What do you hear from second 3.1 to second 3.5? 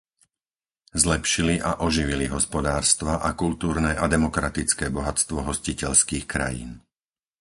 a